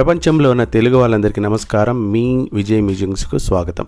ప్రపంచంలో 0.00 0.50
ఉన్న 0.50 0.64
తెలుగు 0.64 0.96
వాళ్ళందరికీ 0.96 1.40
నమస్కారం. 1.40 2.12
మీ 2.12 2.48
విజయ్ 2.52 2.82
మ్యూజియంస్కు 2.82 3.38
స్వాగతం. 3.38 3.86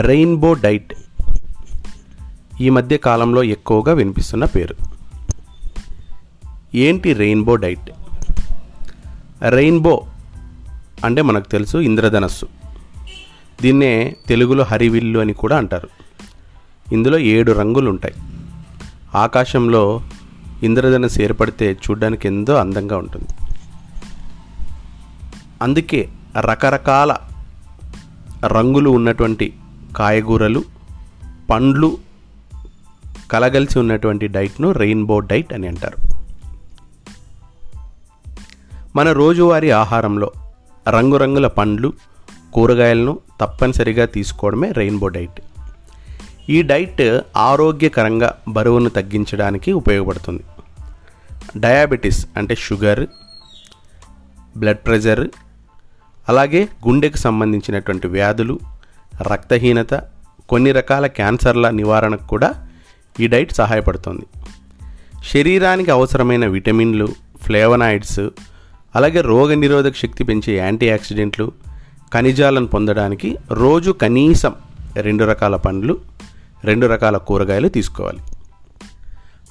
రెయిన్బో 0.00 0.52
డైట్ 0.52 0.94
ఈ 2.60 2.70
మధ్య 2.70 2.96
కాలంలో 2.96 3.42
ఎక్కువగా 3.42 3.92
వినిపిస్తున్న 3.92 4.44
పేరు. 4.44 4.74
ఏంటి 6.74 7.12
రెయిన్బో 7.12 7.56
డైట్? 7.56 7.90
రెయిన్బో 9.48 10.06
అంటే 11.04 11.22
మనకు 11.22 11.48
తెలుసు 11.48 11.78
ఇంద్రధనస్సు. 11.78 12.46
దీన్నే 13.62 14.16
తెలుగులో 14.26 14.64
హరివిల్లు 14.64 15.18
అని 15.18 15.32
కూడా 15.32 15.56
అంటారు. 15.56 15.88
ఇందులో 16.92 17.18
ఏడు 17.18 17.52
రంగులు 17.52 17.90
ఉంటాయి 17.90 18.14
ఆకాశంలో 19.14 20.02
ఇంద్రధనస్సు 20.62 21.22
ఏర్పడితే 21.22 21.72
చూడ్డానికి 21.72 22.28
ఎంతో 22.28 22.54
అందంగా 22.54 22.96
ఉంటుంది. 22.96 23.26
అందుకే 25.64 26.08
రకరకాల 26.40 27.16
రంగులు 28.46 28.90
ఉన్నటువంటి 28.90 29.54
కాయగూరలు 29.96 30.64
పండ్లు 31.50 31.98
కలగలిసి 33.30 33.78
ఉన్నటువంటి 33.78 34.28
డైట్ను 34.28 34.72
రెయిన్బో 34.72 35.20
డైట్ 35.20 35.52
అని 35.52 35.68
అంటారు. 35.68 35.96
మన 38.96 39.12
రోజువారీ 39.12 39.70
ఆహారంలో 39.70 40.32
రంగురంగుల 40.88 41.46
పండ్లు 41.46 41.92
కూరగాయలను 42.54 43.18
తప్పనిసరిగా 43.40 44.04
తీసుకోవడమే 44.04 44.72
రెయిన్బో 44.72 45.08
డైట్. 45.08 45.40
ఈ 46.48 46.62
డైట్ 46.62 47.20
ఆరోగ్యకరంగా 47.36 48.38
బరువును 48.48 48.90
తగ్గించడానికి 48.90 49.72
ఉపయోగపడుతుంది. 49.72 50.42
డయాబెటీస్ 51.56 52.26
అంటే 52.36 52.54
షుగర్ 52.54 53.06
బ్లడ్ 54.56 54.78
ప్రెషర్ 54.78 55.28
అలాగే 56.28 56.68
గుండెకు 56.88 57.16
సంబంధించినటువంటి 57.16 58.06
వ్యాధులు 58.06 58.58
రక్తహీనత 59.32 59.94
కొన్ని 60.48 60.72
రకాల 60.72 61.06
క్యాన్సర్ల 61.06 61.70
నివారణకు 61.70 62.26
కూడా 62.26 62.68
ఈ 63.20 63.26
డైట్ 63.26 63.52
సహాయపడుతుంది. 63.52 64.26
శరీరానికి 65.32 65.90
అవసరమైన 65.90 66.46
విటమిన్లు 66.46 67.08
ఫ్లేవనాయిడ్స్ 67.42 68.20
అలాగే 68.94 69.20
రోగనిరోధక 69.20 69.94
శక్తి 69.94 70.24
పెంచే 70.24 70.56
యాంటీ 70.56 70.90
ఆక్సిడెంట్లు 70.90 71.52
ఖనిజాలను 72.14 72.66
పొందడానికి 72.66 73.36
రోజు 73.50 73.90
కనీసం 73.90 74.54
రెండు 74.96 75.24
రకాల 75.24 75.56
పండ్లు 75.56 75.98
రెండు 76.64 76.86
రకాల 76.86 77.16
కూరగాయలు 77.16 77.68
తీసుకోవాలి. 77.68 78.18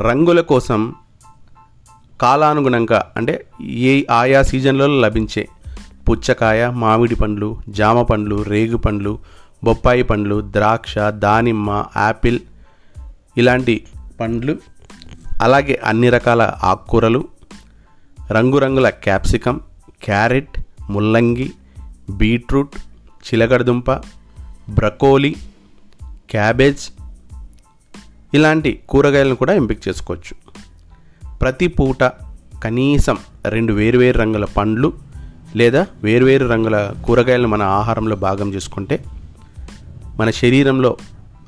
రంగుల 0.00 0.40
కోసం 0.40 0.94
కాలానుగుణంగా 2.20 3.12
అంటే 3.16 3.44
ఏ 3.62 4.02
ఆయా 4.10 4.42
సీజన్లలో 4.42 5.00
లభించే 5.00 5.48
పుచ్చకాయ 6.10 6.68
మామిడి 6.68 7.14
పండ్లు 7.14 7.56
జామ 7.68 8.02
పండ్లు 8.02 8.42
రేగు 8.42 8.76
పండ్లు 8.76 9.18
బొప్పాయి 9.64 10.02
పండ్లు 10.02 10.40
ద్రాక్ష 10.50 10.98
దానిమ్మ 10.98 11.84
యాపిల్ 11.96 12.40
ఇలాంటి 13.36 13.84
పండ్లు 14.20 14.58
అలాగే 15.42 15.80
అన్ని 15.84 16.08
రకాల 16.08 16.52
ఆకుకూరలు 16.62 17.24
రంగురంగుల 18.32 18.88
క్యాప్సికమ్ 18.88 19.60
క్యారెట్ 20.04 20.58
ముల్లంగి 20.90 21.52
బీట్రూట్ 22.10 22.76
చిలకడదుంప 23.02 23.92
బ్రకోలీ 24.70 25.36
క్యాబేజ్ 26.30 26.90
ఇలాంటి 28.34 28.80
కూరగాయలను 28.88 29.34
కూడా 29.34 29.54
ఎంపిక 29.54 29.88
చేసుకోవచ్చు. 29.88 30.34
ప్రతి 31.40 31.66
పూట 31.66 32.04
కనీసం 32.64 33.18
రెండు 33.48 33.72
వేరువేరు 33.72 34.18
రంగుల 34.18 34.44
పండ్లు 34.44 35.07
లేదా 35.56 35.86
వేరువేరు 36.02 36.46
రంగుల 36.46 36.92
కూరగాయలను 37.04 37.48
మన 37.48 37.62
ఆహారంలో 37.62 38.16
భాగం 38.16 38.54
చేసుకుంటే 38.54 39.04
మన 40.20 40.30
శరీరంలో 40.30 40.96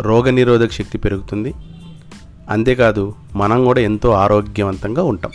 రోగనిరోధక 0.00 0.70
శక్తి 0.70 0.98
పెరుగుతుంది. 0.98 1.54
అంతేకాదు 2.50 3.14
మనం 3.36 3.64
కూడా 3.64 3.80
ఎంతో 3.80 4.10
ఆరోగ్యవంతంగా 4.10 5.02
ఉంటాం. 5.02 5.32